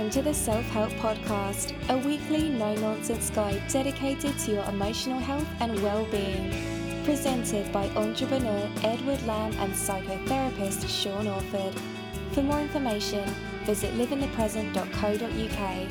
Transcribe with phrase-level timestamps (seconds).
[0.00, 5.18] Welcome to the Self Help Podcast, a weekly no nonsense guide dedicated to your emotional
[5.18, 7.04] health and well being.
[7.04, 11.74] Presented by entrepreneur Edward Lamb and psychotherapist Sean Orford.
[12.32, 13.28] For more information,
[13.66, 15.90] visit liveinthepresent.co.uk.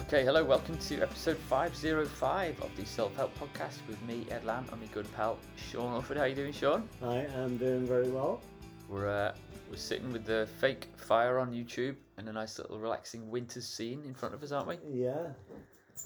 [0.00, 4.66] Okay, hello, welcome to episode 505 of the Self Help Podcast with me, Ed Lamb,
[4.72, 5.38] and my good pal
[5.70, 6.16] Sean Orford.
[6.16, 6.88] How are you doing, Sean?
[7.00, 8.40] I am doing very well.
[8.88, 9.34] We're uh,
[9.70, 14.02] we're sitting with the fake fire on YouTube and a nice little relaxing winter scene
[14.06, 14.78] in front of us, aren't we?
[14.90, 15.28] Yeah,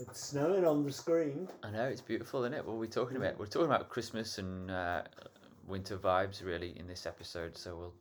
[0.00, 1.48] it's snowing on the screen.
[1.62, 2.66] I know it's beautiful, isn't it?
[2.66, 3.38] What are we talking about?
[3.38, 5.02] We're talking about Christmas and uh,
[5.68, 7.56] winter vibes, really, in this episode.
[7.56, 7.94] So we'll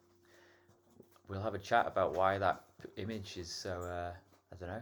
[1.27, 2.63] we'll have a chat about why that
[2.97, 4.11] image is so uh,
[4.51, 4.81] I don't know,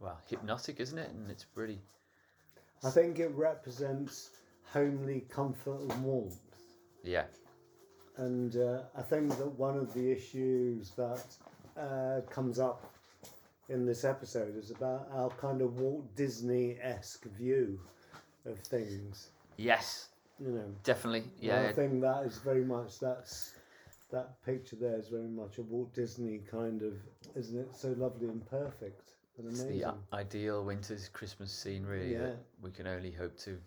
[0.00, 1.10] well, hypnotic, isn't it?
[1.10, 1.78] And it's really
[2.82, 4.30] I think it represents
[4.72, 6.40] homely comfort and warmth.
[7.04, 7.24] yeah,
[8.16, 11.24] And uh, I think that one of the issues that
[11.76, 12.84] uh, comes up
[13.68, 17.80] in this episode is about our kind of Walt Disney esque view
[18.46, 19.30] of things.
[19.56, 23.54] yes, You know, definitely, And yeah, I think that is very much that's
[24.10, 26.92] that picture there is very much a Walt Disney kind of,
[27.34, 27.74] isn't it?
[27.74, 29.76] So lovely and perfect and amazing.
[29.76, 32.18] It's the ideal winter's Christmas scene, really, Yeah.
[32.26, 33.58] that we can only hope to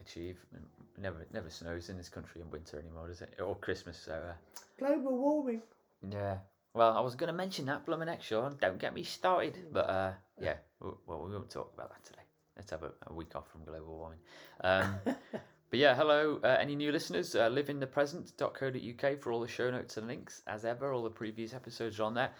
[0.00, 0.38] achieve.
[0.52, 0.64] And
[0.98, 3.34] never, never snows in this country in winter anymore, does it?
[3.40, 3.98] Or Christmas.
[3.98, 4.32] So, uh,
[4.78, 5.62] Global warming.
[6.10, 6.38] yeah.
[6.74, 8.56] Well, I was going to mention that, blooming next Sean.
[8.60, 9.56] Don't get me started.
[9.72, 12.22] But uh, yeah, well, we won't talk about that today.
[12.56, 14.18] Let's have a, a week off from global warming.
[14.62, 16.40] Um, but yeah, hello.
[16.42, 17.36] Uh, any new listeners?
[17.36, 20.42] Uh, liveinthepresent.co.uk for all the show notes and links.
[20.48, 22.30] As ever, all the previous episodes are on there.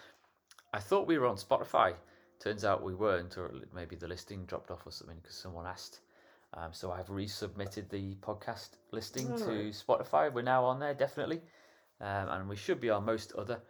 [0.73, 1.95] I thought we were on Spotify.
[2.41, 6.01] Turns out we weren't, or maybe the listing dropped off or something because someone asked.
[6.57, 9.73] Um, so I've resubmitted the podcast listing to Alright.
[9.73, 10.33] Spotify.
[10.33, 11.41] We're now on there, definitely.
[12.01, 13.61] Um, and we should be on most other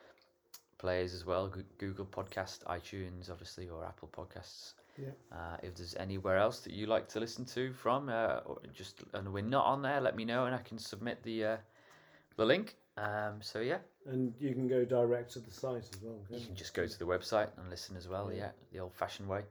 [0.78, 4.74] players as well Google Podcast, iTunes, obviously, or Apple Podcasts.
[4.98, 5.08] Yeah.
[5.32, 9.02] Uh, if there's anywhere else that you like to listen to from, uh, or just
[9.14, 11.56] and we're not on there, let me know and I can submit the uh,
[12.36, 12.76] the link.
[12.96, 16.18] Um, so yeah, And you can go direct to the site as well.
[16.30, 18.30] you can't can just go to the website and listen as well.
[18.30, 18.38] Yeah.
[18.38, 19.42] Yeah, the old-fashioned way.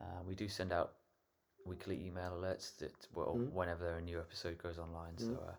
[0.00, 0.92] Uh, we do send out
[1.64, 3.52] weekly email alerts that well Mm.
[3.52, 5.16] whenever a new episode goes online.
[5.18, 5.48] So Mm.
[5.48, 5.52] uh,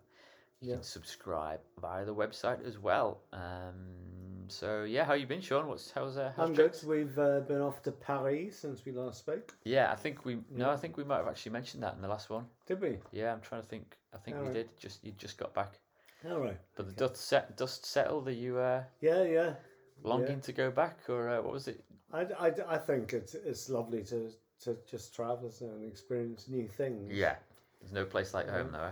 [0.60, 0.74] you Yeah.
[0.76, 3.20] can subscribe via the website as well.
[3.32, 5.66] Um, so yeah, how you been, Sean?
[5.68, 6.78] What's how's uh, how's I'm good.
[6.86, 9.56] We've uh, been off to Paris since we last spoke.
[9.64, 12.08] Yeah, I think we no, I think we might have actually mentioned that in the
[12.08, 12.46] last one.
[12.66, 12.98] Did we?
[13.12, 13.98] Yeah, I'm trying to think.
[14.14, 14.54] I think we Alright.
[14.54, 14.76] did.
[14.78, 15.78] Just you just got back,
[16.24, 16.58] All right.
[16.76, 18.28] but the dust set dust settled.
[18.28, 19.54] Are you uh, Yeah, yeah.
[20.02, 21.84] longing to go back, or uh, what was it?
[22.12, 24.30] I, I, I think it's it's lovely to
[24.60, 27.12] to just travel and experience new things.
[27.12, 27.36] Yeah,
[27.80, 28.84] there's no place like home though.
[28.84, 28.90] eh?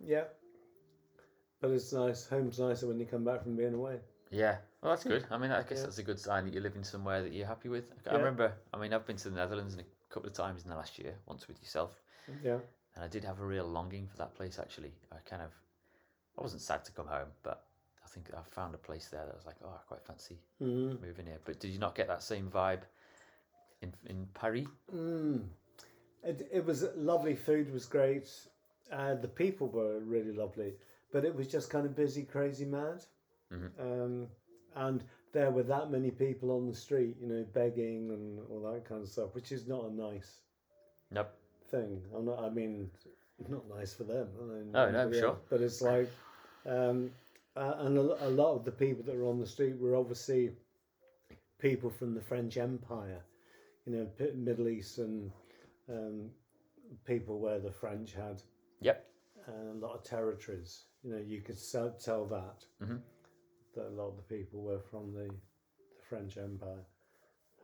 [0.00, 0.24] Yeah.
[1.60, 2.26] But it's nice.
[2.26, 4.00] Home's nicer when you come back from being away.
[4.30, 5.24] Yeah, well, that's good.
[5.30, 5.84] I mean, I guess Yeah.
[5.84, 7.90] that's a good sign that you're living somewhere that you're happy with.
[8.06, 8.18] I Yeah.
[8.18, 10.76] remember, I mean, I've been to the Netherlands in a couple of times in the
[10.76, 12.02] last year, once with yourself,
[12.42, 12.60] Yeah.
[12.94, 14.58] and I did have a real longing for that place.
[14.58, 15.52] Actually, I kind of,
[16.36, 17.64] I wasn't sad to come home, but
[18.04, 21.00] I think I found a place there that was like, oh, I quite fancy Mm.
[21.00, 21.40] moving here.
[21.44, 22.82] But did you not get that same vibe
[23.82, 24.66] in in Paris?
[24.94, 25.44] Mm.
[26.22, 27.34] It, it was lovely.
[27.36, 28.28] Food was great.
[28.90, 30.74] Uh, the people were really lovely,
[31.12, 33.04] but it was just kind of busy, crazy, mad.
[33.52, 33.70] Mhm.
[33.78, 34.26] Um,
[34.74, 38.84] and there were that many people on the street, you know, begging and all that
[38.84, 40.40] kind of stuff, which is not a nice
[41.10, 41.30] Nope.
[41.70, 42.02] thing.
[42.14, 42.38] I'm not.
[42.40, 42.90] I mean,
[43.48, 44.28] not nice for them.
[44.40, 45.36] I mean, No, no, yeah, sure.
[45.48, 46.08] But it's like,
[46.64, 47.10] um,
[47.56, 50.50] uh, and a, a lot of the people that were on the street were obviously
[51.58, 53.22] people from the French Empire,
[53.86, 55.32] you know, P- Middle Eastern
[55.88, 56.30] um,
[57.04, 58.42] people where the French had
[58.80, 59.06] Yep.
[59.48, 60.84] a lot of territories.
[61.02, 63.00] You know, you could tell that Mhm.
[63.74, 66.84] that a lot of the people were from the, the French Empire.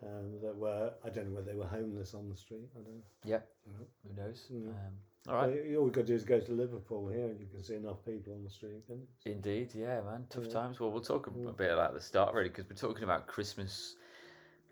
[0.05, 2.69] Um, that were I don't know whether they were homeless on the street.
[2.75, 2.97] I don't.
[2.97, 3.03] know.
[3.25, 3.49] Yep.
[3.69, 3.87] Mhm.
[4.09, 4.47] Who knows?
[4.53, 4.69] Mm.
[4.71, 4.75] Um,
[5.29, 5.47] all right.
[5.55, 7.77] But all you got to do is go to Liverpool here, and you can see
[7.77, 8.83] enough people on the street.
[9.25, 10.27] Indeed, yeah, man.
[10.29, 10.51] Tough Yeah.
[10.55, 10.81] times.
[10.81, 11.57] Well, we'll talk a, a Mm.
[11.57, 13.95] bit about the start really because we're talking about Christmas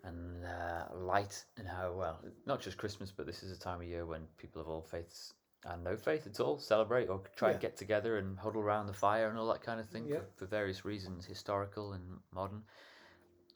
[0.03, 3.87] and uh, light and how well, not just Christmas, but this is a time of
[3.87, 5.33] year when people of all faiths
[5.65, 8.93] and no faith at all celebrate or try and get together and huddle around the
[8.93, 10.17] fire and all that kind of thing Yeah.
[10.17, 12.63] for, for various reasons, historical and modern.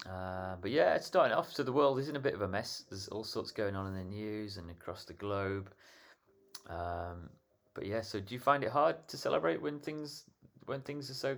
[0.08, 1.52] Uh, but yeah, it's starting off.
[1.52, 2.84] So the world is in a bit of a mess.
[2.90, 5.72] There's all sorts going on in the news and across the globe.
[6.70, 7.30] Um,
[7.74, 10.26] but yeah, so do you find it hard to celebrate when things
[10.66, 11.38] when things are so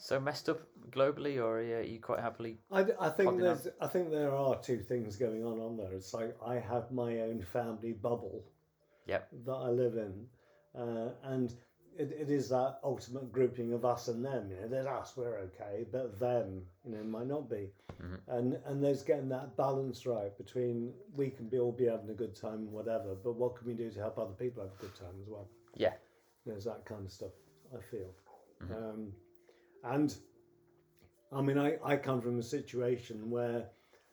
[0.00, 0.60] so messed up
[0.90, 2.58] globally, or are you quite happily?
[2.72, 5.92] I, I think there's I think there are two things going on on there.
[5.92, 8.42] It's like I have my own family bubble
[9.06, 9.28] Yep.
[9.46, 10.26] that I live in,
[10.78, 11.52] uh, and
[11.98, 14.50] it, it is that ultimate grouping of us and them.
[14.50, 17.68] You know, there's us, we're okay, but them, you know, might not be.
[18.00, 18.20] Mhm.
[18.28, 22.14] And and there's getting that balance right between we can be all be having a
[22.14, 24.80] good time and whatever, but what can we do to help other people have a
[24.80, 25.48] good time as well?
[25.76, 25.94] Yeah.
[26.46, 27.32] There's that kind of stuff.
[27.76, 28.14] I feel,
[28.62, 28.72] Mhm.
[28.76, 29.12] um,
[29.84, 30.14] and
[31.32, 33.66] I mean, I I come from a situation where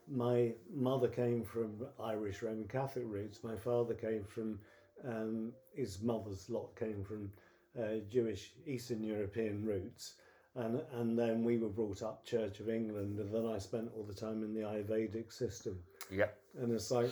[0.09, 3.43] my mother came from Irish Roman Catholic roots.
[3.43, 4.59] My father came from
[5.05, 7.31] um, his mother's lot came from
[7.79, 10.13] uh, Jewish Eastern European roots,
[10.55, 14.03] and and then we were brought up Church of England, and then I spent all
[14.03, 15.79] the time in the Ayurvedic system,
[16.11, 16.37] Yep.
[16.61, 17.11] and it's like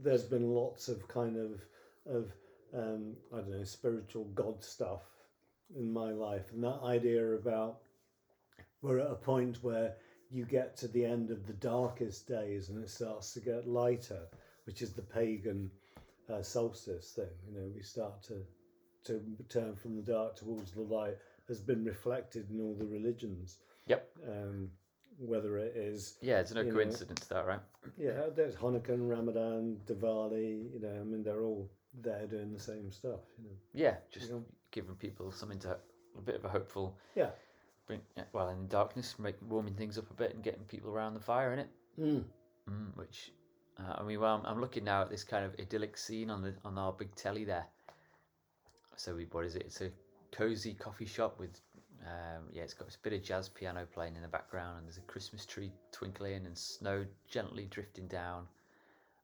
[0.00, 1.60] there's been lots of kind of
[2.06, 2.32] of
[2.74, 5.02] um, I don't know spiritual God stuff
[5.76, 7.78] in my life, and that idea about
[8.84, 9.94] we're at a point where
[10.30, 14.20] you get to the end of the darkest days and it starts to get lighter,
[14.66, 15.70] which is the pagan
[16.30, 17.34] uh, solstice thing.
[17.48, 18.42] You know, we start to
[19.04, 19.20] to
[19.50, 21.16] turn from the dark towards the light
[21.46, 23.58] has been reflected in all the religions.
[23.86, 24.08] Yep.
[24.26, 24.70] Um,
[25.18, 27.60] whether it is Yeah, it's no You know- coincidence that, right?
[27.98, 30.72] yeah, there's Hanukkah and Ramadan, Diwali.
[30.72, 31.70] You know, I mean, they're all
[32.00, 33.20] there doing the same stuff.
[33.38, 34.42] You know, Yeah, just know.
[34.70, 35.78] giving people something to
[36.16, 36.98] a bit of a hopeful.
[37.14, 37.30] Yeah.
[37.86, 38.00] Bring,
[38.32, 41.20] well, in the darkness, make, warming things up a bit and getting people around the
[41.20, 41.68] fire in it.
[42.00, 42.24] mm.
[42.70, 43.30] Mm, which,
[43.78, 46.40] uh, I mean, well, I'm, I'm looking now at this kind of idyllic scene on
[46.40, 47.66] the on our big telly there.
[48.96, 49.64] So we, what is it?
[49.66, 49.90] It's a
[50.32, 51.60] cozy coffee shop with,
[52.02, 54.98] um, yeah, it's got a bit of jazz piano playing in the background, and there's
[54.98, 58.46] a Christmas tree twinkling and snow gently drifting down,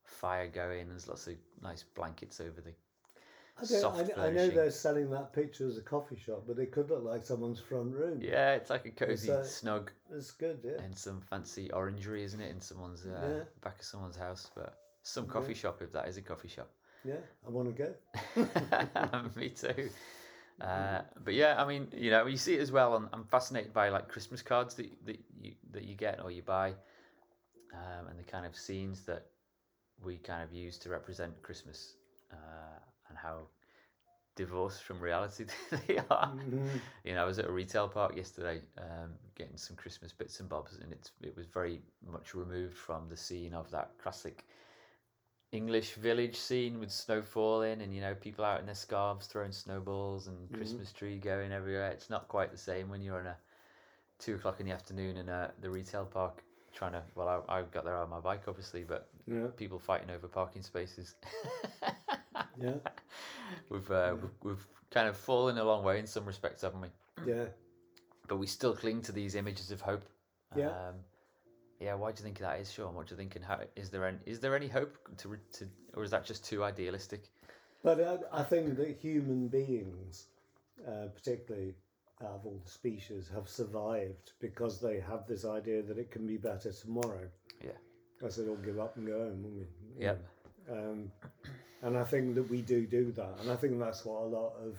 [0.05, 0.89] fire going.
[0.89, 2.73] There's lots of nice blankets over the.
[3.61, 6.59] I, don't, Soft I, I know they're selling that picture as a coffee shop, but
[6.59, 8.21] it could look like someone's front room.
[8.23, 10.79] Yeah, it's like a cozy, snug, It's good, yeah.
[10.83, 12.51] and some fancy orangery, isn't it?
[12.51, 13.45] In someone's uh, Yeah.
[13.62, 15.33] back of someone's house, but some Yeah.
[15.33, 16.71] coffee shop if that is a coffee shop.
[17.05, 17.95] Yeah, I want to go.
[19.37, 19.91] Me too.
[20.61, 22.95] Uh, but yeah, I mean, you know, you see it as well.
[22.95, 26.43] I'm, I'm fascinated by like Christmas cards that that you that you get or you
[26.43, 26.75] buy,
[27.73, 29.27] um, and the kind of scenes that
[30.03, 31.95] we kind of use to represent Christmas,
[32.33, 32.79] uh,
[33.11, 33.49] and how
[34.37, 35.45] divorced from reality
[35.87, 36.33] they are.
[36.35, 36.81] Mhm.
[37.05, 40.49] You know, I was at a retail park yesterday, um, getting some Christmas bits and
[40.49, 44.47] bobs, and it's it was very much removed from the scene of that classic
[45.53, 49.51] English village scene with snow falling and you know people out in their scarves throwing
[49.53, 50.57] snowballs and Mhm.
[50.57, 51.91] Christmas tree going everywhere.
[51.91, 53.37] It's not quite the same when you're on a
[54.19, 56.45] two o'clock in the afternoon in a, the retail park
[56.75, 57.03] trying to.
[57.15, 60.63] Well, I, I got there on my bike, obviously, but Yeah, people fighting over parking
[60.63, 61.15] spaces.
[62.61, 62.75] yeah,
[63.71, 66.89] we've, uh, we've we've kind of fallen a long way in some respects, haven't we?
[67.27, 67.45] yeah.
[68.29, 70.05] but we still cling to these images of hope.
[70.57, 70.69] Yeah.
[70.69, 70.95] Um,
[71.81, 71.95] yeah.
[71.95, 72.95] Why do you think that is, Sean?
[72.95, 73.37] What do you think?
[73.37, 76.45] And how is there any is there any hope to to, or is that just
[76.45, 77.31] too idealistic?
[77.83, 78.01] But
[78.33, 80.27] I, I think that human beings,
[80.87, 81.75] uh, particularly
[82.27, 86.37] of all the species, have survived because they have this idea that it can be
[86.37, 87.29] better tomorrow.
[87.65, 88.29] Yeah.
[88.29, 90.05] Said, all give up and go home, wouldn't we?
[90.05, 90.23] Yep.
[90.71, 91.11] Um,
[91.83, 94.53] and I think that we do do that, and I think that's what a lot
[94.63, 94.79] of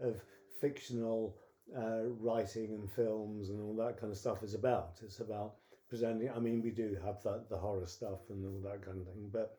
[0.00, 0.20] of
[0.60, 1.34] fictional
[1.76, 4.98] uh, writing and films and all that kind of stuff is about.
[5.02, 5.54] It's about
[5.88, 6.30] presenting.
[6.30, 9.30] I mean, we do have that the horror stuff and all that kind of thing,
[9.32, 9.58] but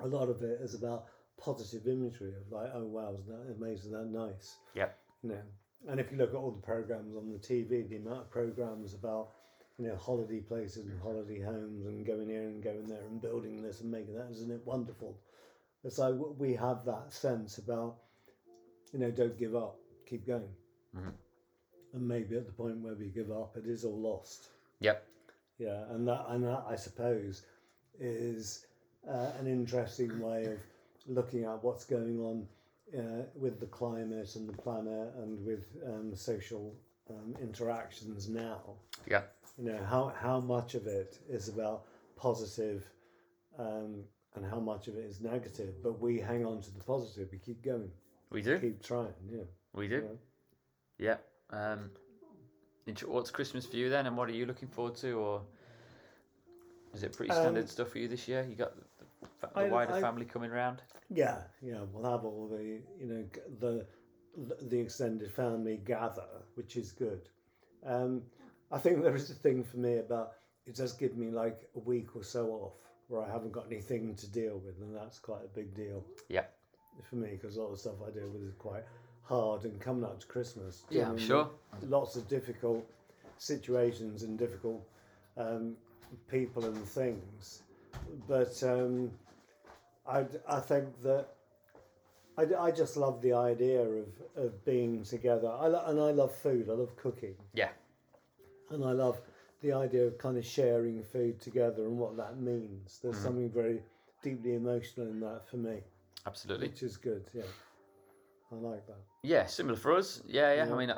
[0.00, 1.06] a lot of it is about
[1.36, 3.92] positive imagery of like, oh wow, isn't that amazing?
[3.92, 4.56] That nice.
[4.74, 4.96] Yep.
[5.22, 5.42] You know,
[5.88, 8.94] and if you look at all the programs on the TV, the amount of programs
[8.94, 9.30] about
[9.78, 13.62] you know holiday places and holiday homes and going here and going there and building
[13.62, 15.18] this and making that, isn't it wonderful?
[15.82, 17.96] It's like we have that sense about
[18.92, 19.76] you know don't give up,
[20.06, 20.48] keep going,
[20.96, 21.12] Mhm.
[21.92, 24.48] and maybe at the point where we give up, it is all lost.
[24.80, 25.06] Yep.
[25.58, 27.42] Yeah, and that and that I suppose
[27.98, 28.66] is
[29.08, 30.58] uh, an interesting way of
[31.06, 32.48] looking at what's going on
[32.96, 36.74] uh, with the climate and the planet and with um, social
[37.10, 38.60] um, interactions now.
[39.06, 39.22] Yeah.
[39.58, 41.84] You know how how much of it is about
[42.16, 42.84] positive,
[43.58, 44.02] um,
[44.34, 45.82] and how much of it is negative.
[45.82, 47.28] But we hang on to the positive.
[47.30, 47.90] We keep going.
[48.30, 48.58] We do.
[48.58, 49.14] Keep trying.
[49.30, 49.44] Yeah.
[49.72, 50.08] We do.
[50.98, 51.16] Yeah.
[51.52, 51.58] Yeah.
[51.58, 51.90] Um,
[53.06, 55.42] what's Christmas for you then, and what are you looking forward to, or
[56.94, 58.44] is it pretty standard Um, stuff for you this year?
[58.48, 58.72] You got
[59.54, 60.82] the, the, I- wider I- family coming round.
[61.10, 63.24] Yeah, yeah, we'll have all the you know
[63.60, 63.86] the
[64.68, 67.28] the extended family gather, which is good.
[67.84, 68.22] Um,
[68.72, 70.32] I think there is a thing for me about
[70.66, 72.72] it does give me like a week or so off
[73.08, 76.44] where I haven't got anything to deal with, and that's quite a big deal Yeah.
[77.08, 78.82] for me because a lot of stuff I deal with is quite
[79.22, 79.64] hard.
[79.64, 81.50] And coming up to Christmas, Yeah, I'm sure.
[81.82, 82.84] Lots of difficult
[83.38, 84.82] situations and difficult
[85.36, 85.76] um,
[86.28, 87.62] people and things,
[88.26, 89.10] but um,
[90.06, 91.28] I I think that
[92.36, 94.06] I, I just love the idea of,
[94.36, 95.48] of being together.
[95.48, 96.68] I lo- and I love food.
[96.68, 97.70] I love cooking, Yeah.
[98.70, 99.20] and I love
[99.60, 102.98] the idea of kind of sharing food together and what that means.
[103.02, 103.80] There's something very
[104.22, 105.78] deeply emotional in that for me,
[106.26, 106.68] Absolutely.
[106.68, 107.24] which is good.
[107.32, 107.44] Yeah,
[108.52, 108.98] I like that.
[109.22, 110.22] Yeah, similar for us.
[110.26, 110.66] Yeah, yeah.
[110.66, 110.74] Yeah.
[110.74, 110.90] I mean,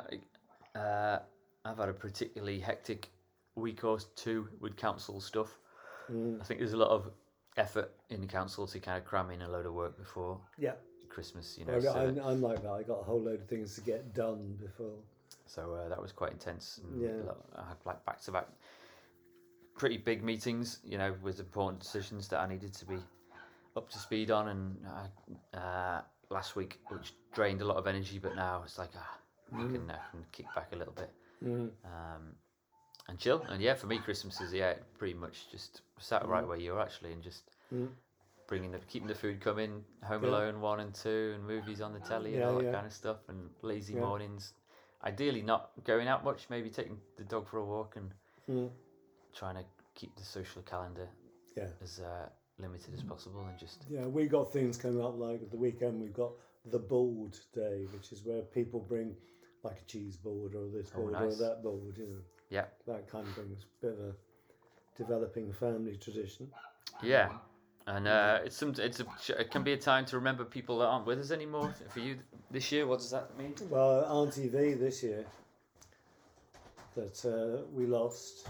[0.75, 1.19] I, uh,
[1.65, 3.09] I've had a particularly hectic
[3.55, 5.57] week or two with council stuff.
[6.11, 6.41] Mm.
[6.41, 7.11] I think there's a lot of
[7.57, 10.73] effort in the council to kind of cram in a load of work before Yeah,
[11.09, 11.57] Christmas.
[11.57, 12.71] You I, know, so, I'm, I'm like that.
[12.71, 14.97] I got a whole load of things to get done before.
[15.45, 16.79] so uh, that was quite intense.
[16.83, 17.23] And Yeah.
[17.25, 18.47] lot- I had like back to back,
[19.77, 20.79] pretty big meetings.
[20.83, 22.97] You know, with important decisions that I needed to be
[23.75, 28.19] up to speed on, and uh, uh, last week, which drained a lot of energy.
[28.19, 29.17] But now it's like ah,
[29.53, 31.11] I can I can kick back a little bit.
[31.43, 31.69] Mm.
[31.85, 32.35] um,
[33.07, 33.41] and chill.
[33.49, 37.13] And yeah, for me, Christmas is yeah, pretty much just sat right where you're actually,
[37.13, 37.89] and just Mm.
[38.47, 40.29] bringing the keeping the food coming, Home Yeah.
[40.29, 42.71] Alone one and two, and movies on the telly and Yeah, all that yeah.
[42.71, 44.53] kind of stuff, and lazy mornings.
[45.03, 46.49] Ideally, not going out much.
[46.49, 48.11] Maybe taking the dog for a walk and
[48.49, 48.69] Mm.
[49.33, 51.07] trying to keep the social calendar
[51.55, 51.67] Yeah.
[51.81, 55.57] as uh, limited as possible, and just Yeah, we got things coming up like the
[55.57, 56.01] weekend.
[56.01, 56.31] We've got
[56.65, 59.15] the board day, which is where people bring
[59.63, 61.39] like a cheese board or this Oh, board nice.
[61.39, 61.97] or that board.
[61.97, 64.13] You know, yeah, that kind of brings a Bit of a
[64.97, 66.49] developing family tradition.
[67.01, 67.29] yeah.
[67.89, 68.73] And uh, it's some.
[68.77, 69.05] It's a.
[69.39, 71.73] It can be a time to remember people that aren't with us anymore.
[71.89, 72.17] For you
[72.51, 73.53] this year, what does that mean?
[73.69, 75.23] Well, Auntie V this year
[76.95, 78.49] that uh, we lost,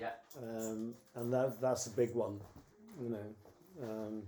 [0.00, 0.10] Yeah.
[0.42, 2.40] um, and that that's a big one,
[3.00, 4.22] you know, um,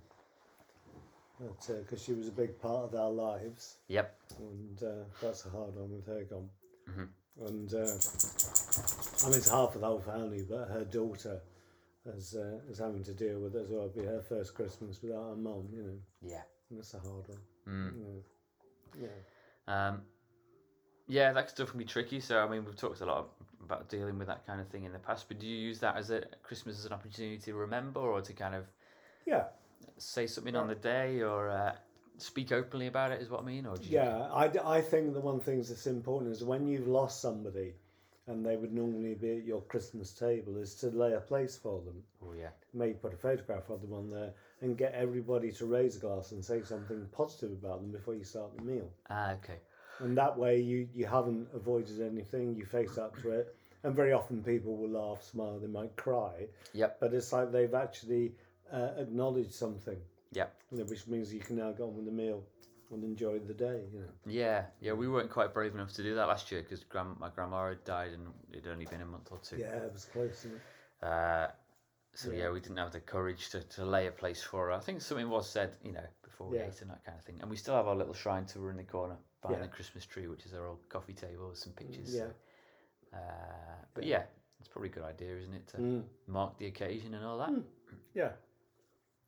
[1.66, 3.78] because she was a big part of our lives.
[3.88, 4.16] Yep.
[4.38, 6.48] and uh, that's a hard one with her gone.
[6.90, 7.08] Mhm.
[7.48, 7.98] And uh,
[9.24, 11.40] I mean, it's half of the whole family, but her daughter
[12.16, 13.86] is, uh, is having to deal with it as well.
[13.86, 16.42] It'll be her first Christmas without her mum, you know, Yeah.
[16.70, 17.38] and that's a hard one.
[17.68, 18.22] Mm.
[19.00, 19.06] Yeah.
[19.06, 19.88] yeah.
[19.88, 20.02] Um,
[21.06, 22.20] yeah, that stuff can be tricky.
[22.20, 23.28] So I mean, we've talked a lot
[23.62, 25.28] about dealing with that kind of thing in the past.
[25.28, 28.32] But do you use that as a Christmas as an opportunity to remember, or to
[28.32, 28.64] kind of
[29.26, 29.44] Yeah,
[29.98, 31.72] say something on the day, or uh,
[32.18, 33.20] speak openly about it?
[33.22, 34.28] Is what I mean, or do you, yeah.
[34.32, 37.74] I, d- I think the one thing that's important is when you've lost somebody
[38.26, 41.80] and they would normally be at your Christmas table is to lay a place for
[41.82, 42.02] them.
[42.22, 45.96] Oh yeah, maybe put a photograph of them on there and get everybody to raise
[45.96, 48.90] a glass and say something positive about them before you start the meal.
[49.10, 49.58] ah, okay,
[50.00, 53.54] And that way you, you haven't avoided anything, you face up to it.
[53.82, 57.74] And very often people will laugh, smile, they might cry, yep, but it's like they've
[57.74, 58.32] actually
[58.72, 59.98] uh, acknowledged something,
[60.32, 62.42] yep, which means you can now go on with the meal
[62.94, 64.06] and enjoy the day, you know.
[64.26, 64.92] yeah, yeah.
[64.92, 67.84] We weren't quite brave enough to do that last year because grand, my grandma had
[67.84, 69.56] died and it'd only been a month or two.
[69.58, 71.06] Yeah, it was close, isn't it?
[71.06, 71.48] Uh,
[72.14, 72.44] so yeah.
[72.44, 72.50] Yeah.
[72.50, 74.72] we didn't have the courage to, to lay a place for her.
[74.72, 76.66] I think something was said, you know, before we Yeah.
[76.66, 77.36] ate and that kind of thing.
[77.40, 79.66] And we still have our little shrine to her in the corner behind Yeah.
[79.66, 82.14] the Christmas tree, which is our old coffee table with some pictures.
[82.14, 82.28] Yeah.
[82.28, 84.22] So, uh, but yeah,
[84.58, 86.04] it's probably a good idea, isn't it, to Mm.
[86.26, 87.50] mark the occasion and all that?
[88.14, 88.32] Yeah,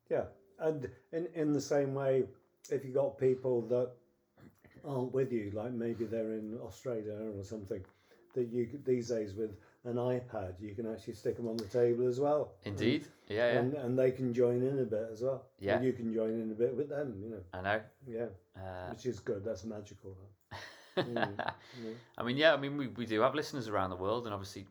[0.09, 0.25] yeah,
[0.59, 2.27] and in in the same way,
[2.71, 3.91] if you've got people that
[4.85, 7.83] aren't with you, like maybe they're in Australia or something,
[8.33, 9.51] that you these days with
[9.85, 12.51] an iPad, you can actually stick them on the table as well.
[12.65, 13.05] Indeed.
[13.27, 13.59] Yeah, yeah.
[13.59, 15.45] And, and they can join in a bit as well.
[15.59, 15.75] Yeah.
[15.75, 17.41] And you can join in a bit with them, you know.
[17.53, 17.81] I know.
[18.05, 19.43] Yeah, Uh, which is good.
[19.43, 20.15] That's magical.
[20.97, 21.51] Mm,
[22.17, 24.65] I mean, yeah, I mean, we, we do have listeners around the world, and obviously,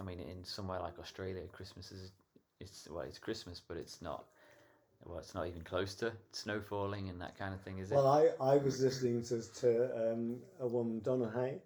[0.00, 2.12] I mean, in somewhere like Australia, Christmas is
[2.60, 4.24] it's well, it's Christmas, but it's not.
[5.06, 7.94] Well, it's not even close to snow falling and that kind of thing, is it?
[7.94, 11.58] Well, I, I was listening to, to um, a woman, Donna Hay,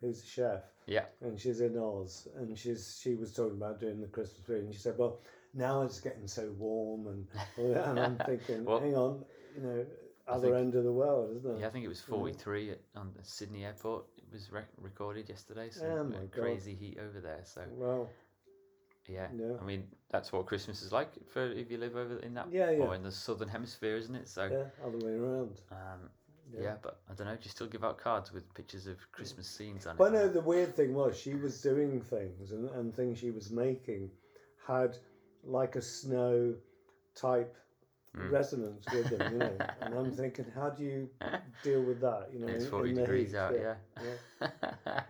[0.00, 0.62] who's a chef.
[0.86, 4.60] yeah, and she's in Oz, and she's she was talking about doing the Christmas tree,
[4.60, 5.20] and she said, "Well,
[5.54, 9.24] now it's getting so warm," and and I'm thinking, Well, hang on,
[9.56, 9.86] you know,
[10.26, 11.60] other think- end of the world, isn't it?
[11.60, 11.66] yeah.
[11.66, 14.04] I think it was forty-three at, on the Sydney airport.
[14.16, 15.68] It was rec- recorded yesterday.
[15.70, 16.32] So Oh my God.
[16.32, 17.40] crazy heat over there.
[17.44, 18.08] So Well,
[19.10, 19.28] yeah.
[19.36, 19.56] Yeah.
[19.60, 22.70] I mean, that's what Christmas is like for if you live over in that Yeah,
[22.70, 22.78] yeah.
[22.84, 24.28] or in the southern hemisphere, isn't it?
[24.28, 25.60] So yeah, other way around.
[25.72, 26.08] um,
[26.52, 26.60] Yeah.
[26.62, 26.74] yeah.
[26.82, 27.34] but I don't know.
[27.34, 30.18] Do you still give out cards with pictures of Christmas scenes on Well, it?
[30.18, 34.10] no, the weird thing was she was doing things, and, and things she was making
[34.66, 34.96] had
[35.44, 36.54] like a snow
[37.14, 37.56] type
[38.16, 38.32] Mm.
[38.32, 39.56] resonance with them, you know.
[39.82, 41.08] and I'm thinking, how do you
[41.62, 42.30] deal with that?
[42.32, 43.36] You know, It's in- 40 in the degrees heat?
[43.36, 43.74] out, yeah.
[44.02, 45.02] yeah.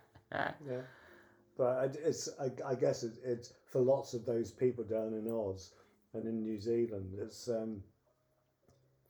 [1.61, 5.31] But I- it's, I, I guess it, it's for lots of those people down in
[5.31, 5.73] Oz
[6.15, 7.83] and in New Zealand, it's um,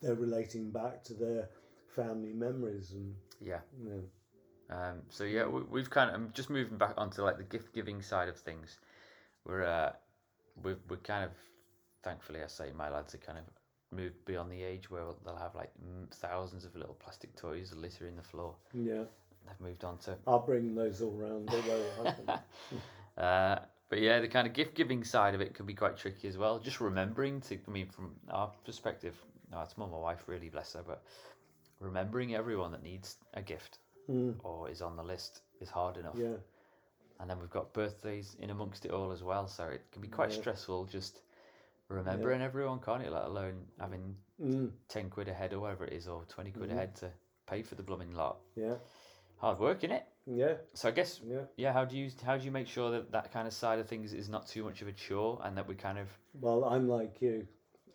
[0.03, 1.49] they're relating back to their
[1.87, 3.61] family memories and yeah.
[3.79, 7.37] you know, Um, so yeah, we, we've kind of I'm just moving back onto like
[7.37, 8.79] the gift giving side of things.
[9.47, 9.93] We're uh,
[10.65, 11.31] we're we're kind of
[12.03, 13.45] thankfully I say my lads are kind of
[13.97, 15.71] moved beyond the age where they'll have like
[16.11, 18.57] thousands of little plastic toys littering the floor.
[18.75, 19.05] Yeah,
[19.47, 21.49] They've moved on to I'll bring those all round.
[21.49, 22.39] Don't worry.
[23.19, 23.59] Uh,
[23.91, 26.39] but yeah, the kind of gift giving side of it can be quite tricky as
[26.39, 26.59] well.
[26.59, 29.15] Just remembering to, I mean, from our perspective,
[29.53, 31.03] no, it's more my wife, really, bless her, but
[31.81, 33.79] remembering everyone that needs a gift
[34.09, 36.19] Mm, or is on the list is hard enough.
[36.19, 36.37] yeah,
[37.21, 40.09] And then we've got birthdays in amongst it all as well, so it can be
[40.09, 40.37] quite Yeah.
[40.41, 41.21] stressful just
[41.89, 43.13] remembering everyone, can't it?
[43.13, 46.73] Let alone having mm, 10 quid ahead or whatever it is, or 20 quid Mhm.
[46.73, 47.11] ahead to
[47.47, 48.39] pay for the blooming lot.
[48.57, 48.77] yeah,
[49.41, 50.05] Hard work, in it.
[50.27, 51.41] yeah, So I guess yeah.
[51.57, 53.89] yeah how do you how do you make sure that that kind of side of
[53.89, 56.89] things is not too much of a chore and that we kind of Well, I'm
[56.89, 57.47] like you.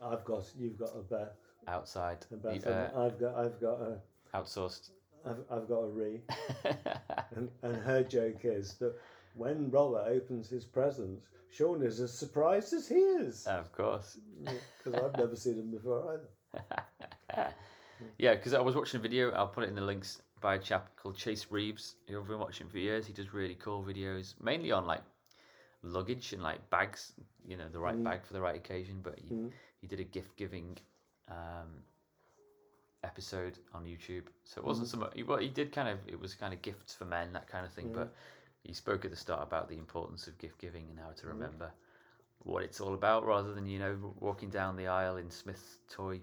[0.01, 1.35] I've got you've got a bet.
[1.67, 3.97] outside A bet uh, I've got I've got a
[4.33, 4.89] outsourced
[5.25, 6.21] I've, I've got a re.
[7.35, 8.95] And, and her joke is that
[9.35, 13.45] when Robert opens his presents, Sean is as surprised as he is.
[13.45, 14.17] of course
[14.83, 16.21] Because I've never seen him before
[16.55, 17.53] either.
[18.17, 20.59] yeah because i was watching a video i'll put it in the links by a
[20.59, 24.33] chap called chase reeves who i've been watching for years he does really cool videos
[24.41, 25.01] mainly on like
[25.83, 27.13] luggage and like bags
[27.45, 28.03] you know the right Mm.
[28.03, 29.51] bag for the right occasion but he, Mm.
[29.81, 30.77] he did a gift giving
[31.29, 31.83] um
[33.03, 34.89] episode on youtube so it wasn't Mhm.
[34.89, 37.47] some he, well, he did kind of it was kind of gifts for men that
[37.47, 37.93] kind of thing Mm.
[37.93, 38.13] but
[38.63, 41.29] he spoke at the start about the importance of gift giving and how to Mm.
[41.29, 41.71] remember
[42.39, 46.19] what it's all about rather than you know walking down the aisle in Smyths toy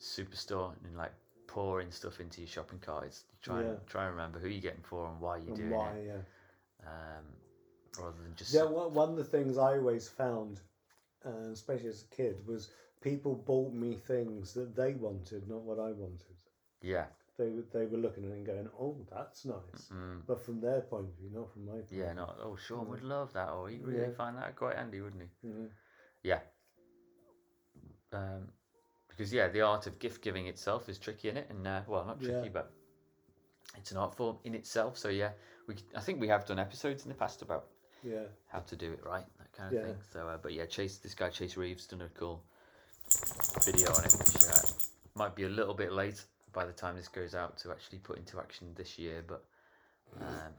[0.00, 1.12] superstore and like
[1.52, 3.68] pouring stuff into your shopping cart it's try Yeah.
[3.68, 5.98] and try and remember who you're getting for and why you're And doing why, it
[6.06, 6.22] yeah.
[6.86, 7.26] um,
[7.98, 10.60] rather than just Yeah, one one of the things I always found,
[11.24, 15.78] uh, especially as a kid, was people bought me things that they wanted, not what
[15.78, 16.36] I wanted.
[16.82, 17.06] yeah
[17.38, 20.60] They were- they were looking at it and going, "Oh, that's nice," mm, but from
[20.60, 21.72] their point of view, not from my.
[21.72, 24.14] Point yeah not oh Sean would love that or he'd really Yeah.
[24.16, 25.52] find that quite handy wouldn't he view.
[25.52, 25.70] Mhm.
[26.22, 26.40] Yeah.
[28.12, 28.48] Um,
[29.16, 32.04] because yeah, the art of gift giving itself is tricky in it, and uh, well,
[32.04, 32.50] not tricky, Yeah.
[32.52, 32.72] but
[33.76, 34.98] it's an art form in itself.
[34.98, 35.30] So yeah,
[35.66, 37.66] we I think we have done episodes in the past about
[38.02, 39.88] Yeah, how to do it right, that kind of Yeah.
[39.88, 39.96] thing.
[40.12, 42.42] So, uh, but yeah, Chase, this guy Chase Reeves done a cool
[43.64, 44.62] video on it, which uh,
[45.14, 48.18] might be a little bit late by the time this goes out to actually put
[48.18, 49.44] into action this year, but.
[50.20, 50.52] Um,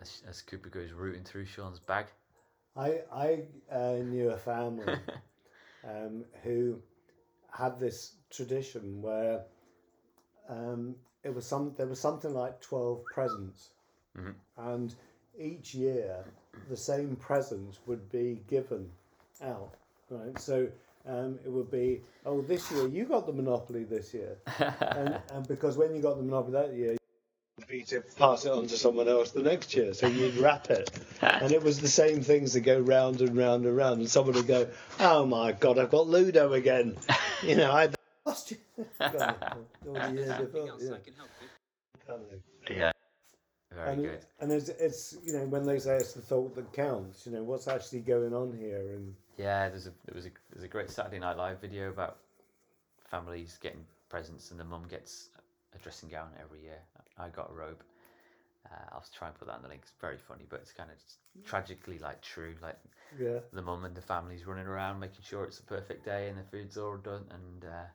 [0.00, 2.06] as, as Cooper goes rooting through Sean's bag,
[2.76, 5.00] I I uh, knew a family
[5.84, 6.80] um, who
[7.58, 9.42] had this tradition where
[10.48, 10.94] um,
[11.24, 13.70] it was some there was something like twelve presents,
[14.16, 14.34] Mhm.
[14.56, 14.94] and
[15.38, 16.24] each year
[16.70, 18.90] the same presents would be given
[19.42, 19.74] out.
[20.10, 20.68] Right, so
[21.06, 24.36] um, it would be oh this year you got the monopoly this year,
[24.80, 26.97] and, and because when you got the monopoly that year.
[27.68, 30.90] Be to pass it on to someone else the next year, so you'd wrap it,
[31.20, 34.36] and it was the same things that go round and round and round, and someone
[34.36, 36.96] would go, "Oh my God, I've got Ludo again,"
[37.42, 37.90] you know, I
[38.24, 38.60] last year,
[38.98, 39.36] God,
[39.86, 40.96] or the year before, yeah.
[42.70, 42.92] Yeah,
[43.74, 44.20] very and, good.
[44.40, 47.42] and it's, it's you know when they say it's the thought that counts, you know
[47.42, 50.90] what's actually going on here, and Yeah, there's a there was a there's a great
[50.90, 52.16] Saturday Night Live video about
[53.10, 55.28] families getting presents and the mum gets
[55.74, 56.78] a dressing gown every year.
[57.18, 57.82] I got a robe.
[58.66, 59.82] Uh, I'll try and put that in the link.
[59.82, 60.96] It's very funny, but it's kind of
[61.44, 62.54] tragically like true.
[62.60, 62.76] Like
[63.18, 66.38] yeah, the mum and the family's running around making sure it's the perfect day and
[66.38, 67.86] the food's all done, and uh,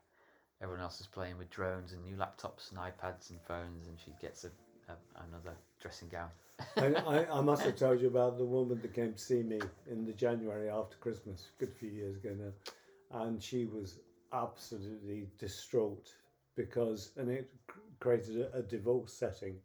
[0.62, 4.12] everyone else is playing with drones and new laptops and iPads and phones, and she
[4.22, 4.48] gets a,
[4.92, 4.96] a
[5.28, 6.30] another dressing gown.
[6.78, 6.86] I,
[7.28, 9.60] I, I must have told you about the woman that came to see me
[9.92, 14.00] in the January after Christmas, a good few years ago now, and she was
[14.32, 16.12] absolutely distraught
[16.56, 17.50] because, and it
[18.00, 19.56] created a, a divorce setting.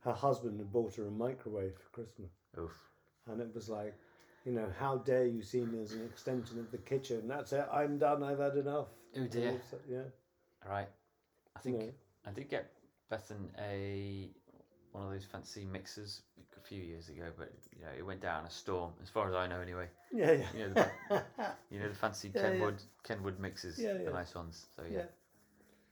[0.00, 2.72] Her husband had bought her a microwave for Christmas, Oof.
[3.30, 3.94] and it was like,
[4.46, 7.28] you know, how dare you see me as an extension of the kitchen?
[7.28, 7.66] That's it.
[7.70, 8.22] I'm done.
[8.22, 8.86] I've had enough.
[9.18, 9.60] Oh dear.
[9.90, 9.98] Yeah.
[10.64, 10.88] All right.
[11.56, 11.88] I think No.
[12.26, 12.70] I did get
[13.12, 14.30] Bethan a
[14.92, 16.22] one of those fancy mixers
[16.56, 19.34] a few years ago, but you know it went down a storm, as far as
[19.34, 19.86] I know anyway.
[20.12, 20.32] Yeah.
[20.56, 21.50] You know the, Yeah.
[21.70, 22.50] you know the fancy Yeah, yeah.
[22.52, 24.66] Kenwood Kenwood mixers, Yeah, the nice ones.
[24.74, 25.02] So yeah.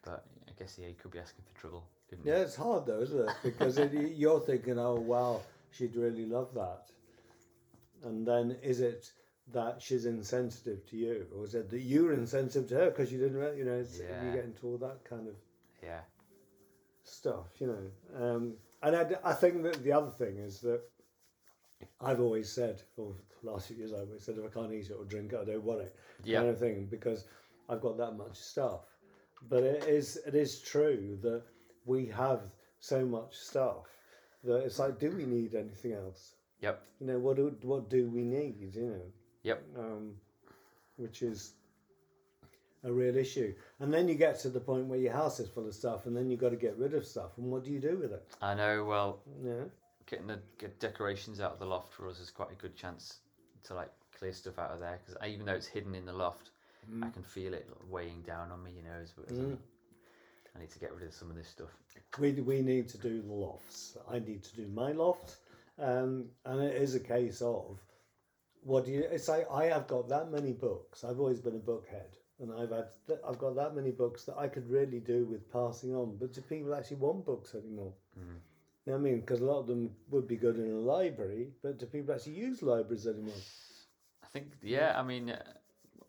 [0.03, 1.85] But I guess yeah, he could be asking for trouble.
[2.25, 3.35] Yeah, it's hard though, isn't it?
[3.43, 6.85] Because it, you're thinking, oh wow, she'd really love that,
[8.05, 9.11] and then is it
[9.53, 13.19] that she's insensitive to you, or is it that you're insensitive to her because you
[13.19, 13.77] didn't, you know?
[13.79, 14.25] It's, Yeah.
[14.25, 15.35] You get into all that kind of?
[15.83, 16.01] Yeah.
[17.05, 18.23] stuff, you know.
[18.23, 20.83] Um, and I think that the other thing is that
[22.01, 24.91] I've always said, for the last few years, I've always said, if I can't eat
[24.91, 26.41] it or drink it, I don't want it, Yeah.
[26.41, 27.25] kind of thing, because
[27.69, 28.85] I've got that much stuff.
[29.49, 31.43] But it is it is true that
[31.85, 32.41] we have
[32.81, 33.87] so much stuff
[34.45, 36.35] that it's like, do we need anything else?
[36.61, 36.83] Yep.
[37.01, 38.75] You know, what do what do we need?
[38.75, 39.01] You know,
[39.43, 39.65] Yep.
[39.79, 40.15] um,
[40.97, 41.53] which is
[42.85, 43.55] a real issue.
[43.81, 46.17] And then you get to the point where your house is full of stuff, and
[46.17, 47.37] then you've got to get rid of stuff.
[47.39, 48.27] And what do you do with it?
[48.41, 48.85] I know.
[48.85, 49.65] Well, Yeah.
[50.07, 53.21] getting the get decorations out of the loft for us is quite a good chance
[53.65, 56.51] to like clear stuff out of there because even though it's hidden in the loft,
[57.03, 58.73] I can feel it weighing down on me.
[58.77, 59.59] You know, as, as I'm-
[60.57, 61.69] I need to get rid of some of this stuff.
[62.19, 63.97] We, we need to do the lofts.
[64.11, 65.37] I need to do my loft.
[65.79, 67.79] Um, and it is a case of
[68.63, 71.05] what do you it's like I have got that many books.
[71.05, 72.17] I've always been a bookhead.
[72.41, 75.53] And I've had th- I've got that many books that I could really do with
[75.53, 76.17] passing on.
[76.19, 77.93] But do people actually want books anymore?
[78.85, 79.21] What I mean?
[79.21, 82.35] Because a lot of them would be good in a library, but do people actually
[82.35, 83.35] use libraries anymore?
[84.25, 84.95] I think, yeah.
[84.99, 85.43] I mean, uh,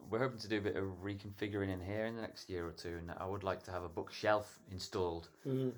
[0.09, 2.71] we're hoping to do a bit of reconfiguring in here in the next year or
[2.71, 5.29] two, and I would like to have a bookshelf installed.
[5.47, 5.73] Mm.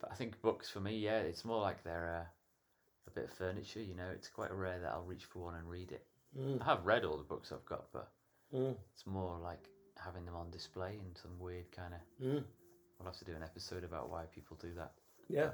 [0.00, 2.26] But I think books for me, yeah, it's more like they're uh,
[3.06, 3.80] a bit of furniture.
[3.80, 6.06] You know, it's quite rare that I'll reach for one and read it.
[6.60, 8.10] I have read all the books I've got, but
[8.54, 8.76] Mm.
[8.92, 12.00] it's more like having them on display in some weird kind of.
[12.24, 12.44] Mm.
[12.98, 14.92] We'll have to do an episode about why people do that.
[15.28, 15.50] Yeah.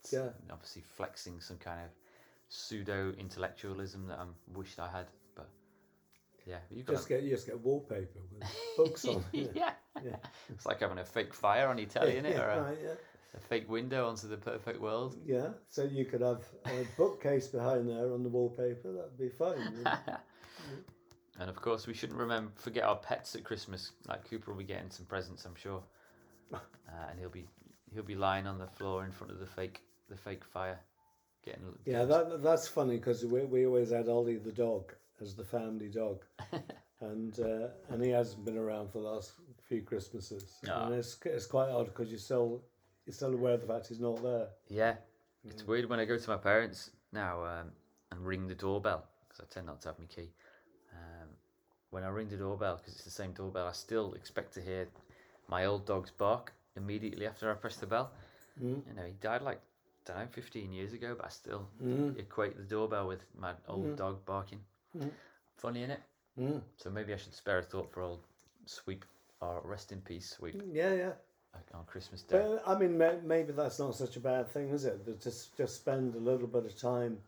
[0.00, 0.30] It's Yeah.
[0.50, 1.90] obviously flexing some kind of
[2.48, 5.06] pseudo intellectualism that I wished I had,
[6.46, 6.86] yeah, you've.
[6.86, 9.24] Just get you just get wallpaper with books on.
[9.32, 9.72] yeah.
[10.02, 10.16] Yeah.
[10.48, 12.30] it's like having a fake fire on your telly, innit?
[12.30, 12.94] yeah, Or a, right, yeah.
[13.36, 15.16] a fake window onto the perfect world.
[15.26, 18.92] Yeah, so you could have a bookcase behind there on the wallpaper.
[18.92, 19.84] That'd be fine.
[21.38, 23.92] And of course, we shouldn't remember forget our pets at Christmas.
[24.06, 25.82] Like Cooper will be getting some presents, I'm sure,
[26.54, 26.58] uh,
[27.10, 27.46] and he'll be
[27.94, 30.78] he'll be lying on the floor in front of the fake the fake fire,
[31.42, 35.44] getting yeah, that that's funny because we, we always had Ollie the dog as the
[35.44, 36.22] family dog,
[37.00, 39.32] and uh, and he hasn't been around for the last
[39.68, 40.86] few Christmases, Ah.
[40.86, 42.62] and it's it's quite odd because you're still
[43.06, 44.48] you're still aware of the fact he's not there.
[44.68, 44.94] Yeah,
[45.44, 47.72] it's weird when I go to my parents now um,
[48.10, 50.30] and ring the doorbell because I tend not to have my key.
[50.92, 51.28] Um,
[51.90, 54.86] when I ring the doorbell because it's the same doorbell, I still expect to hear
[55.48, 58.10] my old dog's bark immediately after I press the bell.
[58.60, 59.60] You know, he died like
[60.08, 61.68] I don't know, fifteen years ago, but I still
[62.18, 64.60] equate the doorbell with my old dog barking.
[65.56, 65.98] Funny, innit?
[66.38, 66.60] Mm.
[66.76, 68.20] So maybe I should spare a thought for old
[68.66, 69.04] Sweep
[69.40, 71.12] or rest in peace Sweep Yeah, yeah.
[71.54, 72.38] like on Christmas Day.
[72.38, 75.04] But I mean, maybe that's not such a bad thing, is it?
[75.06, 77.18] That Just just spend a little bit of time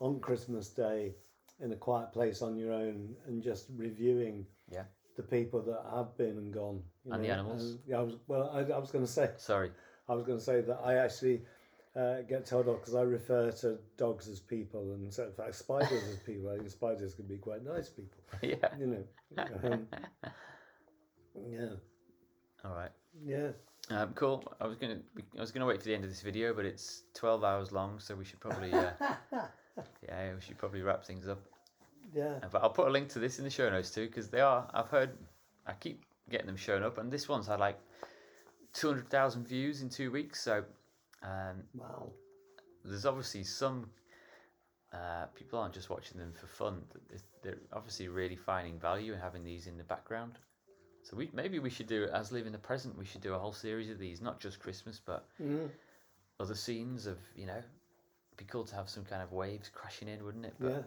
[0.00, 1.14] on Christmas Day
[1.60, 4.82] in a quiet place on your own and just reviewing yeah.
[5.16, 6.82] the people that have been and gone.
[7.10, 7.62] And the animals.
[7.62, 8.50] And, yeah, I was well.
[8.52, 9.70] I, I was going to say Sorry.
[10.08, 11.42] I was going to say that I actually
[11.94, 15.54] uh, get told off because I refer to dogs as people and so in fact
[15.54, 16.50] spiders as people.
[16.50, 18.18] I think spiders can be quite nice people.
[18.42, 18.68] yeah.
[18.78, 19.44] You know.
[19.64, 19.86] Um,
[21.50, 21.68] yeah.
[22.64, 22.90] All right.
[23.24, 23.48] Yeah.
[23.90, 24.42] Um, cool.
[24.60, 24.98] I was gonna
[25.36, 27.98] I was gonna wait for the end of this video, but it's twelve hours long,
[27.98, 28.92] so we should probably uh,
[30.08, 31.40] yeah we should probably wrap things up.
[32.14, 32.36] Yeah.
[32.42, 34.40] Uh, But I'll put a link to this in the show notes too, because they
[34.40, 34.68] are.
[34.72, 35.10] I've heard.
[35.66, 37.78] I keep getting them shown up, and this one's had like
[38.72, 40.42] two hundred thousand views in two weeks.
[40.42, 40.64] So
[41.22, 42.12] um, Wow.
[42.84, 43.90] there's obviously some
[44.92, 46.82] uh, people aren't just watching them for fun.
[47.42, 50.38] They're obviously really finding value in having these in the background.
[51.02, 52.96] So we maybe we should do as live in the present.
[52.96, 55.70] We should do a whole series of these, not just Christmas, but Mm.
[56.38, 57.62] other scenes of you know.
[58.32, 60.54] It'd be cool to have some kind of waves crashing in, wouldn't it?
[60.58, 60.82] But, Yeah.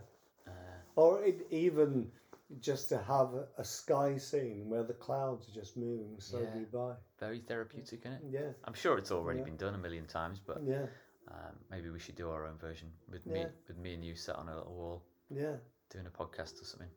[0.48, 0.52] Uh,
[0.96, 2.12] Or it, even
[2.60, 6.66] just to have a, sky scene where the clouds are just moving slowly Yeah.
[6.72, 6.94] by.
[7.20, 8.22] very therapeutic, isn't it?
[8.30, 8.52] Yeah.
[8.66, 9.46] I'm sure it's already Yeah.
[9.46, 10.88] been done a million times, but Yeah.
[11.30, 14.36] um, maybe we should do our own version with me, with me and you sat
[14.36, 15.58] on a little wall Yeah.
[15.90, 16.92] doing a podcast or something.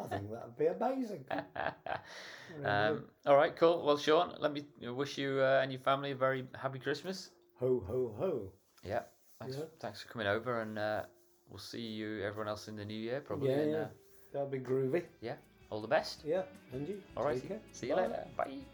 [0.00, 1.24] I think that would be amazing.
[2.64, 3.84] um, all right, cool.
[3.84, 7.30] Well, Sean, let me wish you uh, and your family a very happy Christmas.
[7.60, 8.52] Ho, ho, ho.
[8.82, 9.02] Yeah,
[9.40, 9.56] thanks.
[9.56, 9.64] Yeah.
[9.80, 11.02] Thanks for coming over, and uh,
[11.48, 13.50] we'll see you, everyone else, in the new year probably.
[13.50, 13.78] Yeah, and, yeah.
[13.78, 13.88] Uh,
[14.34, 15.04] That'd be groovy.
[15.22, 15.36] yeah.
[15.70, 16.22] All the best.
[16.24, 16.42] Yeah.
[16.72, 17.00] And you?
[17.16, 17.40] All right.
[17.72, 18.02] See you Bye.
[18.02, 18.26] later.
[18.36, 18.73] Bye.